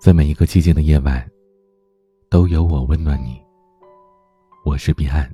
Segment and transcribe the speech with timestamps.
[0.00, 1.30] 在每一个寂静的夜晚，
[2.30, 3.38] 都有我温暖你。
[4.64, 5.30] 我是彼岸。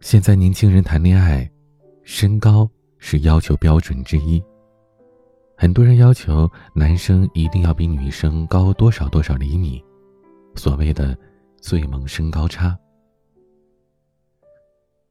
[0.00, 1.48] 现在年轻人谈恋爱，
[2.02, 2.68] 身高
[2.98, 4.42] 是要求标准之一。
[5.56, 9.80] 很多人要求男生一定要比女生高多少多少厘米，
[10.56, 11.16] 所谓的
[11.62, 12.76] “最萌身高差”。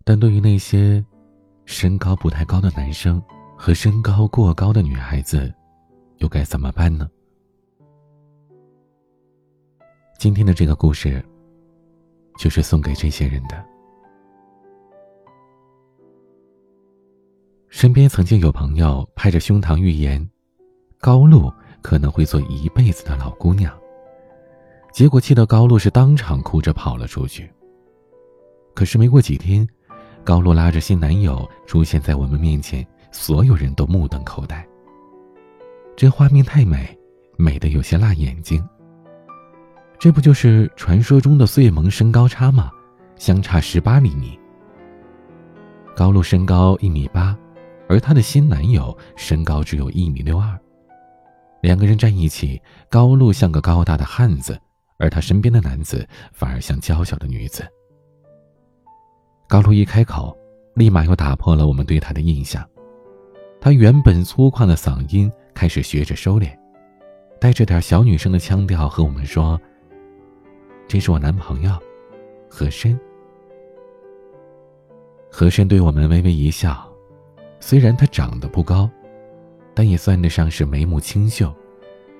[0.04, 1.02] 但对于那些
[1.64, 3.24] 身高不太高的男生
[3.56, 5.54] 和身高过高的女孩子，
[6.18, 7.10] 又该怎么办呢？
[10.20, 11.24] 今天的这个故事，
[12.40, 13.64] 就是送给这些人的。
[17.70, 20.28] 身边曾经有朋友拍着胸膛预言，
[21.00, 21.54] 高露
[21.84, 23.78] 可能会做一辈子的老姑娘。
[24.92, 27.48] 结果气得高露是当场哭着跑了出去。
[28.74, 29.68] 可是没过几天，
[30.24, 34.68] 高露拉着新男友出现在我们面前，所有人都目瞪口呆。
[35.98, 36.96] 这画面太美，
[37.38, 38.64] 美的有些辣眼睛。
[39.98, 42.70] 这不就是传说中的最萌身高差吗？
[43.16, 44.40] 相差十八厘米。
[45.96, 47.36] 高露身高一米八，
[47.90, 50.56] 而她的新男友身高只有一米六二。
[51.64, 52.62] 两个人站一起，
[52.92, 54.56] 高露像个高大的汉子，
[55.00, 57.68] 而她身边的男子反而像娇小的女子。
[59.48, 60.38] 高露一开口，
[60.76, 62.64] 立马又打破了我们对她的印象。
[63.60, 65.32] 她原本粗犷的嗓音。
[65.58, 66.56] 开始学着收敛，
[67.40, 69.60] 带着点小女生的腔调和我们说
[70.88, 71.72] ：“这是我男朋友，
[72.48, 72.98] 和珅。”
[75.32, 76.88] 和珅对我们微微一笑，
[77.60, 78.88] 虽然他长得不高，
[79.74, 81.52] 但也算得上是眉目清秀，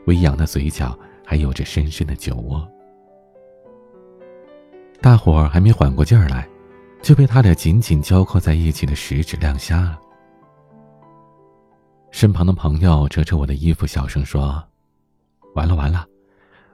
[0.08, 2.68] 微扬的嘴角还有着深深的酒窝。
[5.00, 6.50] 大伙儿还没缓过劲儿来，
[7.04, 10.02] 就被他俩紧紧交扣在一起的食指亮瞎了。
[12.10, 14.64] 身旁的朋友扯扯我的衣服，小声说
[15.54, 16.08] ：“完了完了，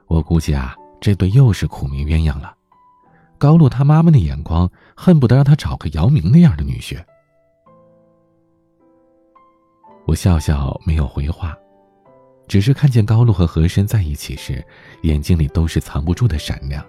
[0.06, 2.54] 我估计啊，这对又是苦命鸳鸯了。
[3.36, 7.02] 高露他妈妈的眼光，恨不得让他找个姚明那样的女婿。”
[10.06, 11.56] 我笑笑没有回话，
[12.46, 14.64] 只是看见高露和和珅在一起时，
[15.02, 16.84] 眼睛里都是藏不住的闪亮，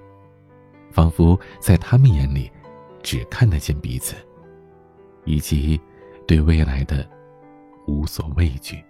[0.91, 2.51] 仿佛在他们眼里，
[3.01, 4.16] 只看得见彼此，
[5.25, 5.79] 以及
[6.27, 7.14] 对未来的。
[7.85, 8.84] 无所畏惧。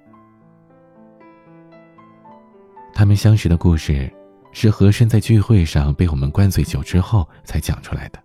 [2.94, 4.12] 他们相识的故事，
[4.52, 8.20] 是和珅在聚会上被我们灌醉酒之后才讲出来的。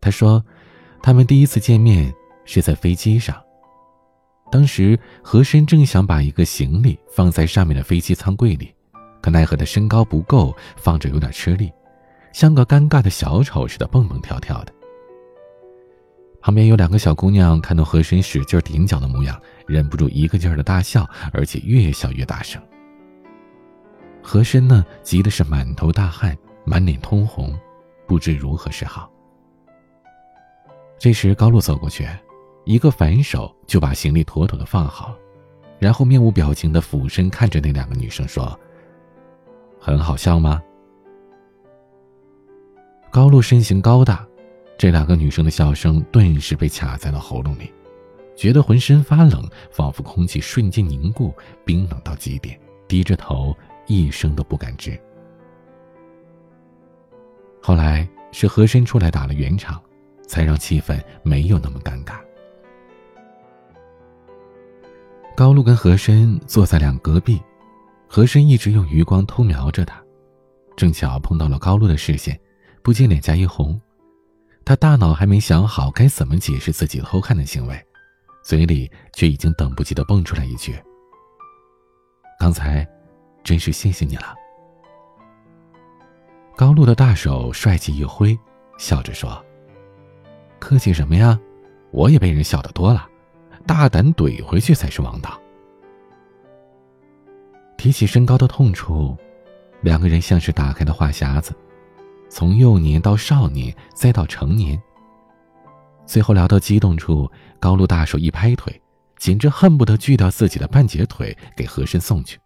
[0.00, 0.44] 他说，
[1.02, 2.12] 他们第一次见面
[2.44, 3.40] 是在飞机上，
[4.50, 8.74] 当时和珅正想把一个行李放在上面的飞机舱柜里，
[9.22, 11.72] 可奈何他身高不够，放着有点吃力，
[12.32, 14.72] 像个尴尬的小丑似的蹦蹦跳跳的。
[16.42, 22.60] 旁边有两个小姑娘，看到和珅使劲顶脚的模样，忍不住一个劲儿的大笑，而且越笑越大声。
[24.22, 27.54] 和珅呢，急的是满头大汗，满脸通红，
[28.06, 29.10] 不知如何是好。
[30.98, 32.08] 这时高露走过去，
[32.64, 35.14] 一个反手就把行李妥妥的放好，
[35.78, 38.58] 然后面无表情的俯身看着那两个女生说
[39.78, 40.62] ：“很好笑吗？”
[43.10, 44.26] 高露身形高大。
[44.80, 47.70] 这两个女生的笑声顿时被卡在了喉咙里，
[48.34, 51.34] 觉得浑身发冷，仿佛空气瞬间凝固，
[51.66, 52.58] 冰冷到极点，
[52.88, 53.54] 低着头
[53.86, 54.98] 一声都不敢吱。
[57.60, 59.78] 后来是和珅出来打了圆场，
[60.26, 62.14] 才让气氛没有那么尴尬。
[65.36, 67.38] 高露跟和珅坐在两隔壁，
[68.08, 70.02] 和珅一直用余光偷瞄着他，
[70.74, 72.40] 正巧碰到了高露的视线，
[72.82, 73.78] 不禁脸颊一红。
[74.70, 77.76] 他大脑还没想好该怎么解释自己偷看的行为，
[78.40, 80.80] 嘴里却已经等不及的蹦出来一句
[82.38, 82.88] ：“刚才，
[83.42, 84.32] 真是谢谢你了。”
[86.56, 88.38] 高露的大手帅气一挥，
[88.78, 89.44] 笑着说
[90.60, 91.36] ：“客气什么呀？
[91.90, 93.08] 我也被人笑得多了，
[93.66, 95.36] 大胆怼回去才是王道。”
[97.76, 99.18] 提起身高的痛处，
[99.80, 101.52] 两个人像是打开了话匣子。
[102.30, 104.80] 从幼年到少年，再到成年。
[106.06, 108.80] 最后聊到激动处，高露大手一拍腿，
[109.18, 112.38] 简直恨不得锯掉自己的半截腿给和珅送去。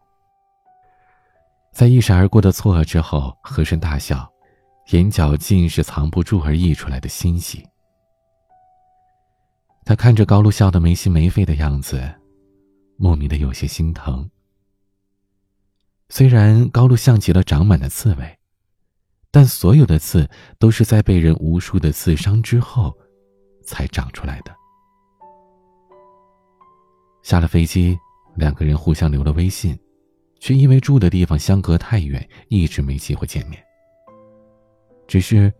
[1.70, 4.26] 在一闪而过的错愕之后，和珅大笑，
[4.90, 7.64] 眼角尽是藏不住而溢出来的欣喜。
[9.84, 12.02] 他看着高露笑得没心没肺的样子，
[12.96, 14.31] 莫名的有些心疼。
[16.08, 18.38] 虽然高露像极了长满了刺猬。
[19.34, 22.96] 但所有的刺都是在被人无数的刺伤之后，
[23.64, 24.54] 才长出来的。
[27.25, 27.98] 下了飞机，
[28.36, 29.76] 两个人互相留了微信，
[30.38, 33.60] 却因为住的地方相隔太远，一直没机会见面。
[35.08, 35.52] 只是，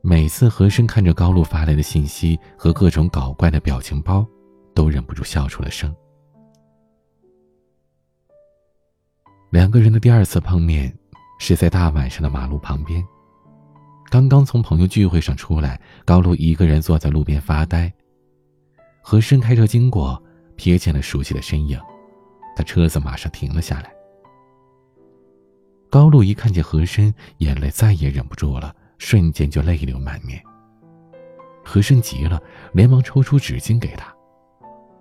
[0.00, 4.26] 每次和珅看着高露发来的信息和各种搞怪的表情包，
[4.74, 5.94] 都忍不住笑出了声。
[9.50, 10.92] 两个人的第二次碰面，
[11.38, 13.00] 是在大晚上的马路旁边。
[14.10, 17.90] 刚刚从朋友聚会上出来，高露一个人坐在路边发呆。
[19.00, 20.20] 和珅开车经过，
[20.56, 21.78] 瞥见了熟悉的身影，
[22.56, 23.92] 他车子马上停了下来。
[25.88, 30.42] 高露一看见和珅，眼泪再也忍不住了，瞬间就泪流满面。
[31.64, 32.42] 和珅急了，
[32.72, 34.12] 连忙抽出纸巾给他，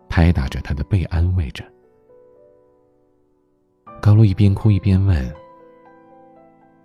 [0.07, 1.65] 拍打着他的背安慰着。
[3.99, 5.33] 高露一边哭一边问：“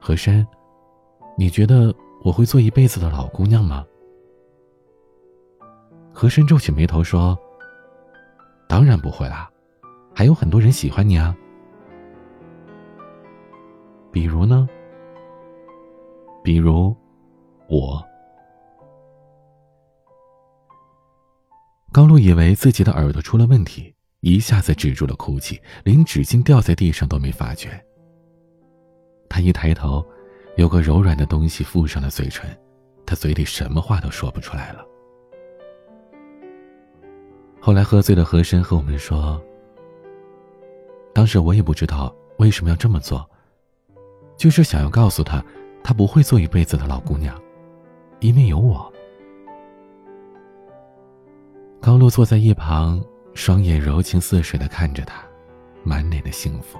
[0.00, 0.46] 和珅，
[1.36, 1.94] 你觉得
[2.24, 3.86] 我会做一辈子的老姑娘吗？”
[6.12, 7.38] 和珅皱起眉头说
[8.66, 9.50] ：“当然不会啦，
[10.14, 11.36] 还有很多人喜欢你啊。
[14.10, 14.68] 比如呢？
[16.42, 16.96] 比如
[17.68, 18.02] 我。”
[21.92, 23.94] 高露以为自己的耳朵出了问题。
[24.20, 27.68] 一下子止住了哭泣，连纸巾掉在地上都没发觉。
[29.28, 30.02] 他一抬头，
[30.56, 32.48] 有个柔软的东西附上了嘴唇，
[33.04, 34.84] 他嘴里什么话都说不出来了。
[37.60, 39.42] 后来喝醉的和珅和我们说，
[41.12, 43.28] 当时我也不知道为什么要这么做，
[44.36, 45.44] 就是想要告诉他，
[45.82, 47.40] 他不会做一辈子的老姑娘，
[48.20, 48.92] 因为有我。
[51.80, 53.02] 高露坐在一旁。
[53.34, 55.20] 双眼柔情似水的看着他，
[55.82, 56.78] 满脸的幸福。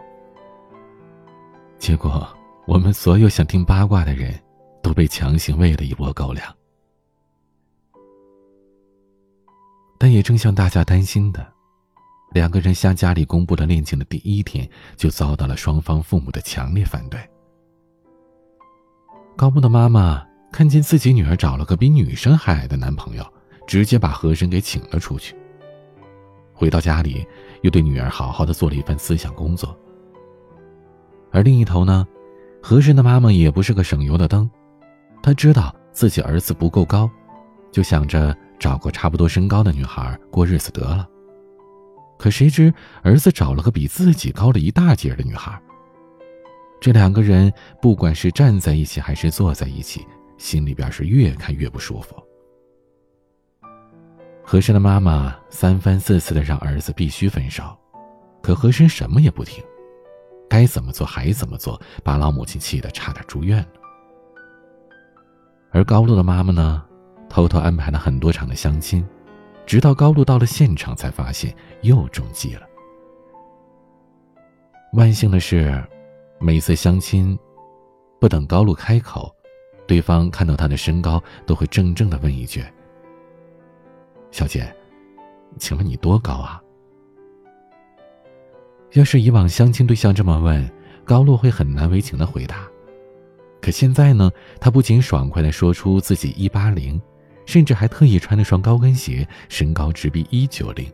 [1.81, 2.29] 结果，
[2.67, 4.35] 我们所有想听八卦的人，
[4.83, 6.55] 都被强行喂了一波狗粮。
[9.99, 11.47] 但也正像大家担心的，
[12.33, 17.21] 两个人向家里公布了恋情的第一天，就遭到了双方父母的强烈反对。
[19.37, 23.25] 高木的妈妈看见自己女儿找了个比女生还矮的男朋友，
[23.67, 25.37] 直接把和珅给请了出去。
[26.55, 27.27] 回到家里，
[27.63, 29.79] 又对女儿好好的做了一番思想工作。
[31.31, 32.07] 而另一头呢，
[32.67, 34.51] 和珅的妈妈也不是个省油的灯，
[35.23, 37.11] 她知道自己儿子不够高，
[37.71, 41.07] 就想着找个差不多身高的女孩过日子得了。
[42.19, 42.73] 可谁知
[43.03, 45.61] 儿子找了个比自己高了一大截的女孩。
[46.81, 47.53] 这两个人
[47.83, 50.01] 不管是站在一起还是坐在一起，
[50.39, 52.17] 心里边是越看越不舒服。
[54.43, 57.77] 和珅的妈妈三番四次的让儿子必须分手，
[58.43, 59.63] 可和珅什么也不听，
[60.55, 63.69] 该怎么做还怎么做，把老母亲气得差点住院了。
[65.73, 66.85] 而高露的妈妈呢，
[67.29, 69.05] 偷偷安排了很多场的相亲，
[69.67, 71.53] 直到高露到了现场才发现
[71.83, 72.63] 又中计了。
[74.93, 75.85] 万幸的是，
[76.39, 77.37] 每次相亲，
[78.21, 79.35] 不等高露开口，
[79.89, 82.65] 对方看到她的身高都会怔怔的问一句。
[84.31, 84.73] 小姐，
[85.59, 86.63] 请问你多高啊？
[88.95, 90.71] 要是以往相亲对象这么问，
[91.05, 92.65] 高露会很难为情的回答。
[93.61, 94.31] 可现在呢，
[94.61, 97.01] 她不仅爽快的说出自己一八零，
[97.45, 100.89] 甚至还特意穿了双高跟鞋，身高直逼一九零，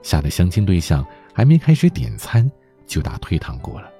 [0.00, 2.50] 吓得相亲对象还没开始点餐
[2.86, 3.90] 就打退堂鼓了。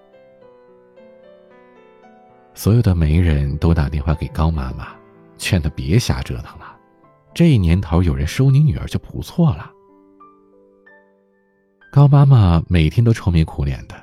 [2.55, 4.89] 所有的媒人都打电话给高妈妈，
[5.37, 6.77] 劝她别瞎折腾了。
[7.34, 9.70] 这年头有人收你女儿就不错了。
[11.93, 13.94] 高妈妈每天都愁眉苦脸的，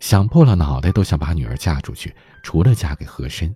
[0.00, 2.10] 想破了脑袋都想把女儿嫁出去，
[2.42, 3.54] 除了嫁给和珅。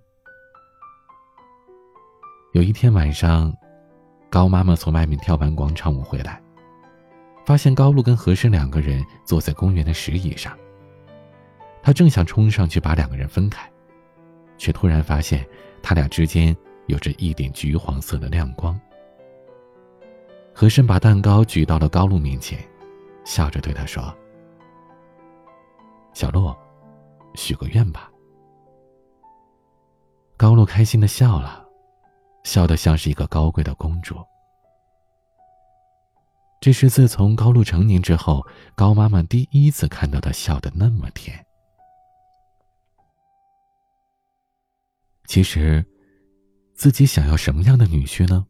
[2.52, 3.50] 有一天晚上，
[4.28, 6.38] 高妈妈从外面跳完广场舞回来，
[7.47, 10.54] 发现高露跟和珅两个人坐在公园的石椅上。
[11.83, 13.66] 她正想冲上去把两个人分开，
[14.59, 15.47] 却突然发现
[15.83, 16.54] 他俩之间
[16.88, 18.78] 有着一点橘黄色的亮光。
[20.52, 22.62] 和珅把蛋糕举到了高露面前，
[23.28, 24.02] 笑着对他说
[26.14, 26.56] ：“小洛，
[27.35, 28.11] 许个愿吧。”
[30.35, 31.62] 高露开心的笑了，
[32.42, 34.16] 笑得像是一个高贵的公主。
[36.58, 38.42] 这是自从高露成年之后，
[38.75, 41.44] 高妈妈第一次看到她笑得那么甜。
[45.26, 45.85] 其实，
[46.73, 48.47] 自己想要什么样的女婿呢？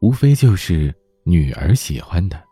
[0.00, 2.47] 无非就是女儿喜欢的。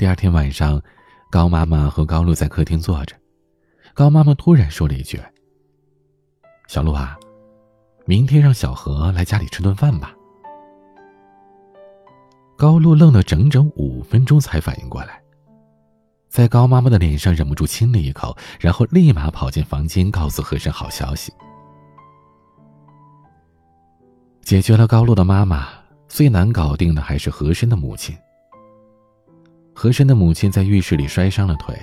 [0.00, 0.80] 第二天晚上，
[1.28, 3.14] 高妈妈和高露在客厅坐着，
[3.92, 5.20] 高妈妈突然说了一句
[6.68, 7.18] ：“小露啊，
[8.06, 10.14] 明天让小何来家里吃顿饭吧。”
[12.56, 15.20] 高露愣了整整五分钟才反应过来，
[16.30, 21.30] 在高妈妈的脸上忍不住亲了一口，然后立马跑进房间告诉和珅好消息。
[24.40, 25.68] 解决了高露的妈妈，
[26.08, 28.16] 最难搞定的还是和珅的母亲。
[29.80, 31.74] 和珅的母亲在浴室里摔伤了腿，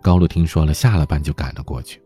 [0.00, 2.00] 高露听说了，下了班就赶了过去。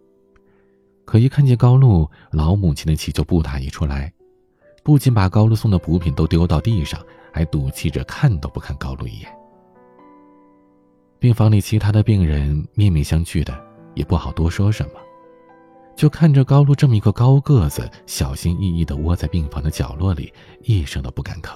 [1.05, 4.13] 可一看见高露，老母亲的气就不打一处来，
[4.83, 7.01] 不仅把高露送的补品都丢到地上，
[7.33, 9.33] 还赌气着看都不看高露一眼。
[11.21, 13.57] 病房里其他的病人面面相觑的，
[13.95, 14.95] 也不好多说什么，
[15.95, 21.53] 就看着高露这么一个高个子，小心翼翼的窝在病房的角落里，一声都不敢吭。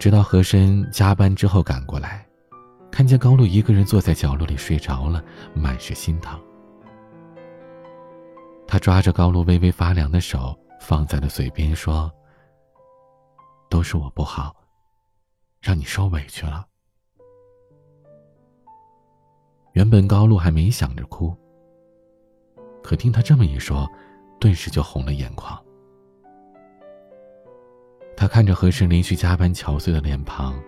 [0.00, 2.26] 直到和珅加班之后赶过来，
[2.90, 5.22] 看见高露一个人坐在角落里睡着了，
[5.54, 6.40] 满是心疼。
[8.66, 12.10] 他抓着高露微微发凉的手，放在了嘴边，说
[13.68, 14.56] ：“都是我不好，
[15.60, 16.66] 让你受委屈了。”
[19.74, 21.36] 原本高露还没想着哭，
[22.82, 23.86] 可听他这么一说，
[24.40, 25.62] 顿时就红了眼眶。
[28.16, 30.60] 他看着和珅连续加班憔悴的脸庞，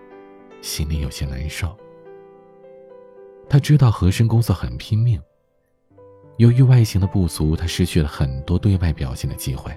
[0.61, 1.75] 心里有些难受。
[3.49, 5.21] 他知道和珅工作很拼命，
[6.37, 9.71] 由于外形的不足，他失去了很多对外表现的机会，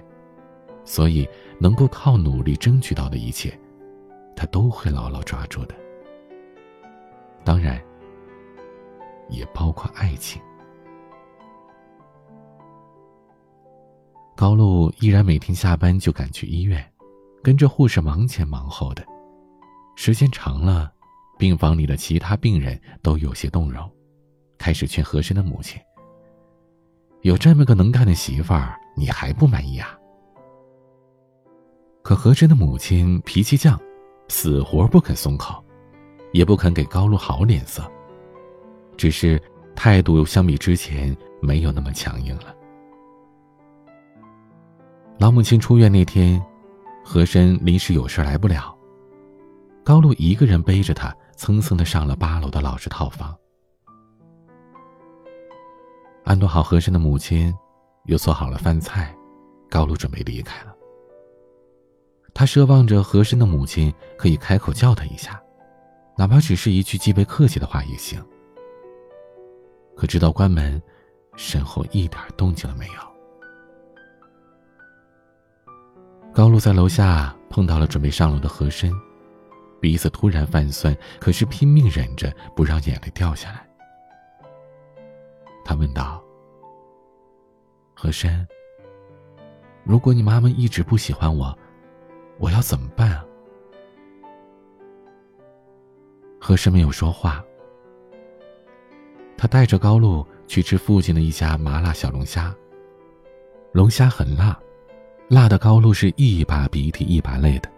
[0.83, 1.27] 所以
[1.59, 3.57] 能够靠努力争取到的一切，
[4.35, 5.75] 他都会牢牢抓住的。
[7.43, 7.81] 当然。
[9.29, 10.41] 也包括爱情。
[14.37, 16.81] 高露依然每天下班就赶去医院，
[17.43, 19.05] 跟着护士忙前忙后的。
[19.95, 20.91] 时间长了，
[21.37, 23.89] 病房里的其他病人都有些动容，
[24.57, 25.81] 开始劝和珅的母亲
[27.23, 29.97] ：“有这么个能干的媳妇儿，你还不满意啊？”
[32.03, 33.77] 可和珅的母亲脾气犟，
[34.29, 35.63] 死活不肯松口，
[36.31, 37.89] 也不肯给高露好脸色。
[38.95, 39.41] 只是
[39.75, 42.55] 态度相比之前没有那么强硬了。
[45.19, 46.41] 老母亲出院那天，
[47.07, 48.77] 和珅临时有事来不了，
[49.81, 53.33] 高露一个人背着他，蹭蹭的上了八楼的老式套房。
[56.25, 57.55] 安顿好和珅的母亲，
[58.07, 59.15] 又做好了饭菜，
[59.69, 60.75] 高露准备离开了。
[62.33, 65.41] 他奢望着和珅的母亲可以开口叫他一下，
[66.17, 68.21] 哪怕只是一句极为客气的话也行。
[69.95, 70.79] 可直到关门，
[71.37, 73.16] 身后一点动静都没有。
[76.37, 78.93] 高露在楼下碰到了准备上楼的和珅，
[79.81, 83.67] 鼻子突然泛酸，可是拼命忍着不让眼泪掉下来。
[85.65, 86.23] 他问道
[87.95, 88.47] ：“和珅，
[89.83, 91.57] 如果你妈妈一直不喜欢我，
[92.37, 93.25] 我要怎么办啊？”
[96.39, 97.43] 和珅没有说话。
[99.35, 102.55] 他带着高露去吃附近的一家麻辣小龙虾。
[103.71, 104.55] 龙虾很辣，
[105.27, 107.69] 辣的高露是一把鼻涕一把泪的。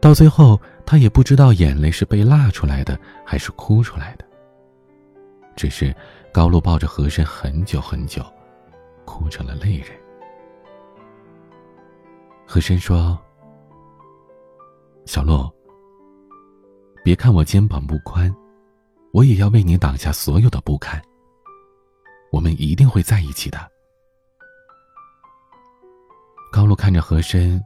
[0.00, 4.24] 到最后，他也不知道眼泪是被辣出来的还是哭出来的。
[5.54, 5.94] 只是
[6.32, 8.24] 高露抱着和珅很久很久，
[9.04, 9.88] 哭成了泪人。
[12.46, 13.16] 和珅说
[15.06, 15.52] ：“小洛，
[17.04, 18.34] 别看我肩膀不宽。”
[19.12, 21.02] 我也要为你挡下所有的不堪。
[22.30, 23.69] 我们一定会在一起的。
[26.50, 27.64] 高露看着和珅，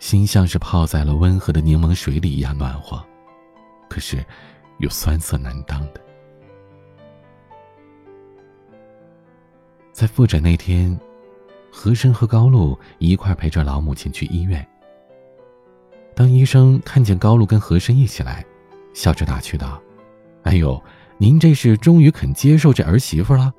[0.00, 3.02] 心像是泡在了温和的柠檬水里一样暖和，
[3.88, 4.24] 可是
[4.78, 6.00] 又酸涩难当的。
[9.92, 10.98] 在复诊那天，
[11.70, 14.66] 和珅和高露一块陪着老母亲去医院。
[16.14, 18.44] 当医生看见高露跟和珅一起来，
[18.92, 19.80] 笑着打趣道。
[20.42, 20.82] 哎呦，
[21.16, 23.52] 您这是终于肯接受这儿媳妇了，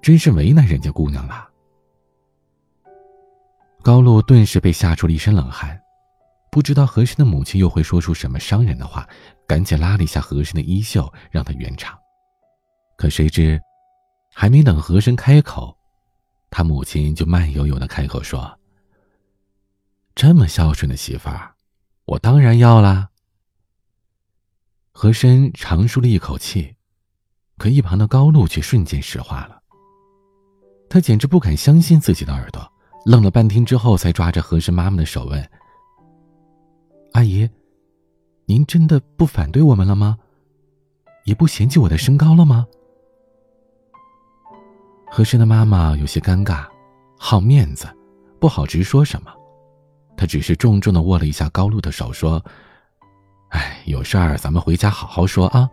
[0.00, 1.50] 真是为难人家姑娘了。
[3.82, 5.78] 高露顿时被吓出了一身冷汗，
[6.50, 9.06] 不知道和珅的母亲又会说出什么伤人的话，
[9.46, 11.98] 赶紧拉了一下和珅的衣袖，让他圆场。
[12.96, 13.60] 可谁知，
[14.32, 15.76] 还没等和珅开口，
[16.48, 18.58] 他母亲就慢悠悠的开口说
[20.14, 21.52] ：“这么孝顺的媳妇儿，
[22.04, 23.10] 我当然要啦。”
[24.94, 26.76] 和珅长舒了一口气，
[27.58, 29.60] 可一旁的高露却瞬间石化了。
[30.88, 32.71] 他简直不敢相信自己的耳朵，
[33.04, 35.50] 愣了半天之后，才抓着和珅妈妈的手问
[37.12, 37.48] ：“阿姨，
[38.46, 40.18] 您真的不反对我们了吗？
[41.24, 42.66] 也不嫌弃我的身高了吗？”
[45.10, 46.66] 和珅的妈妈有些尴尬，
[47.18, 47.86] 好面子，
[48.40, 49.32] 不好直说什么。
[50.16, 52.42] 他只是重重的握了一下高露的手，说。
[53.48, 55.68] 哎，有事儿咱们回家好好说啊，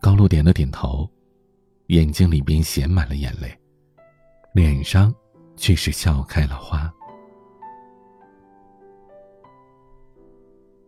[0.00, 1.06] 高露点了点头，
[1.88, 3.54] 眼睛里边写满了眼泪，
[4.56, 5.14] 脸上
[5.54, 6.90] 却是笑开了花。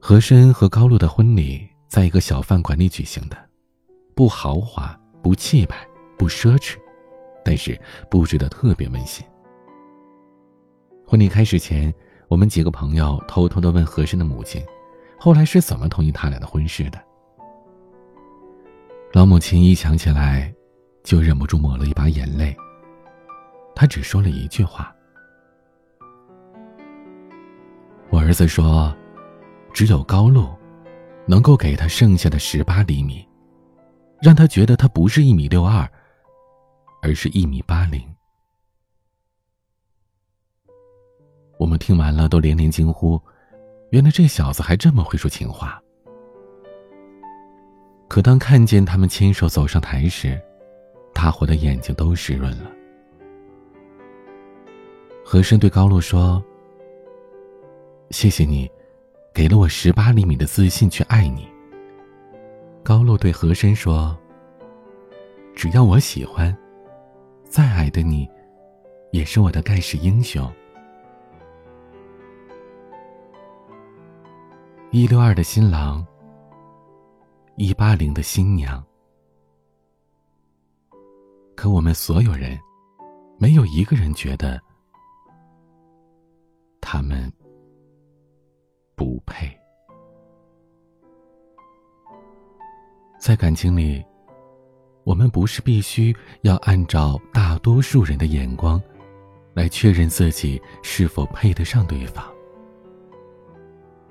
[0.01, 3.37] 和珅和高露的婚礼在一个小饭馆里举行的，
[4.15, 6.79] 不豪华，不气派，不奢侈，
[7.45, 7.79] 但是
[8.11, 9.23] 布置的特别温馨。
[11.07, 11.93] 婚礼开始前，
[12.29, 14.65] 我们几个朋友偷偷的问和珅的母亲，
[15.21, 16.99] 后来是怎么同意他俩的婚事的。
[19.13, 20.51] 老母亲一想起来，
[21.05, 22.57] 就忍不住抹了一把眼泪。
[23.79, 24.93] 他只说了一句话
[28.11, 28.93] ：“我儿子说。”
[29.73, 30.49] 只有高露，
[31.25, 33.25] 能够给他剩下的十八厘米，
[34.21, 35.89] 让他觉得他不是一米六二，
[37.01, 38.03] 而是一米八零。
[41.57, 43.23] 我们听完了，都连连惊呼
[43.93, 45.81] ：“原来这小子还这么会说情话。”
[48.09, 50.41] 可当看见他们牵手走上台时，
[51.15, 52.78] 大伙的眼睛都湿润了。
[55.31, 56.43] 和珅对高露说
[58.09, 58.67] ：“谢谢你。”
[59.35, 61.47] 给了我十八厘米的自信去爱你。
[62.83, 64.19] 高露对和珅说
[65.55, 66.57] ：“只要我喜欢，
[67.45, 68.27] 再矮的你，
[69.13, 70.51] 也是我的盖世英雄。”
[74.93, 76.07] 一六二的新郎，
[77.57, 78.83] 一八零的新娘，
[81.55, 82.59] 可我们所有人，
[83.37, 84.59] 没有一个人觉得
[86.91, 87.31] 他们。
[88.97, 89.47] 不配。
[93.19, 94.03] 在感情里，
[95.05, 98.83] 我们不是必须要按照大多数人的眼光，
[99.53, 102.25] 来确认自己是否配得上对方。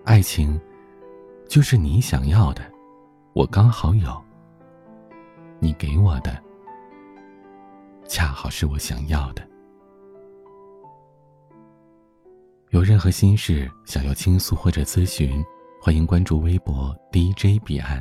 [0.03, 0.61] 爱情，
[1.49, 2.61] 就是你想要的，
[3.33, 4.11] 我刚好有；
[5.57, 6.39] 你给我的，
[8.07, 9.41] 恰好是我想要的。
[12.77, 15.43] 有任何心事想要倾诉或者咨询，
[15.81, 17.99] 欢迎关注微博 DJ 彼岸，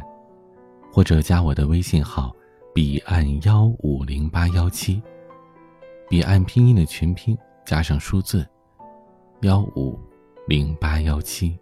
[0.93, 2.31] 或者加我的微信号
[2.75, 5.03] 彼岸幺五零八幺七，
[6.11, 7.35] 彼岸拼音的全拼
[7.65, 8.47] 加上数字
[9.41, 9.99] 幺五
[10.47, 11.59] 零八幺七。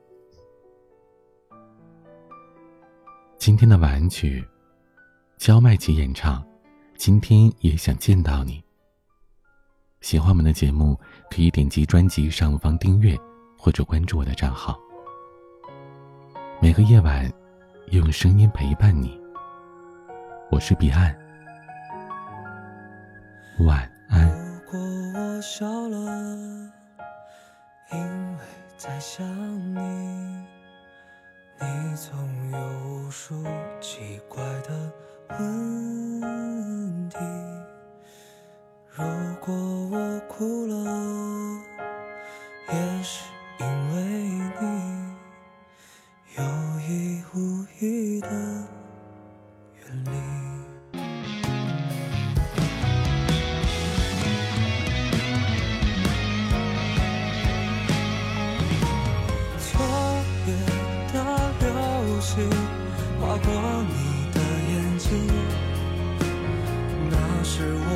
[3.38, 4.44] 今天的晚安曲，
[5.38, 6.44] 焦麦琪演唱，
[6.96, 8.63] 今天也想见到你。
[10.04, 13.18] 喜欢我们的节目，可以点击专辑上方订阅，
[13.56, 14.78] 或者关注我的账号。
[16.60, 17.26] 每个夜晚，
[17.86, 19.18] 用声音陪伴你。
[20.50, 21.16] 我是彼岸，
[23.60, 24.28] 晚安。
[24.28, 24.78] 如果
[25.18, 25.96] 我笑了，
[27.90, 27.98] 因
[28.36, 28.44] 为
[28.76, 29.26] 在想
[29.74, 29.80] 你，
[31.58, 32.58] 你总有
[33.06, 33.42] 无数
[33.80, 34.92] 奇怪的
[35.38, 37.16] 问题。
[38.96, 39.02] 如
[39.40, 39.83] 果
[67.10, 67.93] 那是我。